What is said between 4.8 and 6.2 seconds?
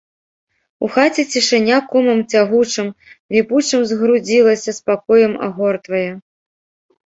спакоем агортвае.